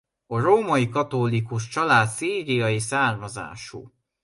[0.27, 3.91] A római katolikus család szíriai származású.